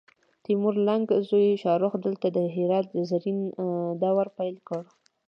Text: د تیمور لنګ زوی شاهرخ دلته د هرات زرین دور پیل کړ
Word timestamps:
د 0.03 0.03
تیمور 0.45 0.75
لنګ 0.87 1.05
زوی 1.29 1.47
شاهرخ 1.63 1.93
دلته 2.05 2.27
د 2.31 2.37
هرات 2.55 2.87
زرین 3.09 3.39
دور 4.01 4.27
پیل 4.37 4.55
کړ 4.67 4.81